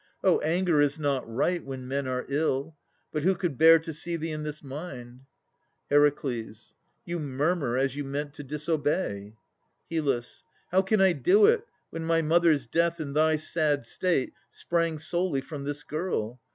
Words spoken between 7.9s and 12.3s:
you meant to disobey. HYL. How can I do it, when my